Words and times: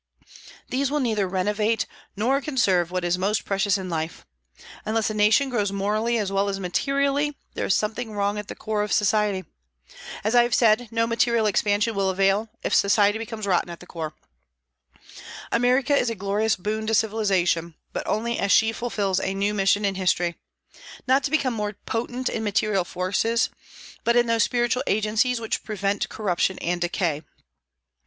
These 0.69 0.89
will 0.89 0.99
neither 0.99 1.27
renovate 1.27 1.85
nor 2.15 2.41
conserve 2.41 2.89
what 2.89 3.03
is 3.05 3.19
most 3.19 3.45
precious 3.45 3.77
in 3.77 3.87
life. 3.87 4.25
Unless 4.83 5.11
a 5.11 5.13
nation 5.13 5.47
grows 5.51 5.71
morally 5.71 6.17
as 6.17 6.31
well 6.31 6.49
as 6.49 6.59
materially, 6.59 7.37
there 7.53 7.67
is 7.67 7.75
something 7.75 8.13
wrong 8.13 8.39
at 8.39 8.47
the 8.47 8.55
core 8.55 8.81
of 8.81 8.91
society. 8.91 9.45
As 10.23 10.33
I 10.33 10.41
have 10.41 10.55
said, 10.55 10.87
no 10.89 11.05
material 11.05 11.45
expansion 11.45 11.93
will 11.93 12.09
avail, 12.09 12.49
if 12.63 12.73
society 12.73 13.19
becomes 13.19 13.45
rotten 13.45 13.69
at 13.69 13.79
the 13.79 13.85
core. 13.85 14.15
America 15.51 15.95
is 15.95 16.09
a 16.09 16.15
glorious 16.15 16.55
boon 16.55 16.87
to 16.87 16.95
civilization, 16.95 17.75
but 17.93 18.07
only 18.07 18.39
as 18.39 18.51
she 18.51 18.71
fulfils 18.71 19.19
a 19.19 19.35
new 19.35 19.53
mission 19.53 19.85
in 19.85 19.93
history, 19.93 20.35
not 21.05 21.23
to 21.25 21.29
become 21.29 21.53
more 21.53 21.73
potent 21.85 22.27
in 22.27 22.43
material 22.43 22.83
forces, 22.85 23.51
but 24.03 24.15
in 24.15 24.25
those 24.25 24.41
spiritual 24.41 24.81
agencies 24.87 25.39
which 25.39 25.63
prevent 25.63 26.09
corruption 26.09 26.57
and 26.57 26.81
decay. 26.81 27.21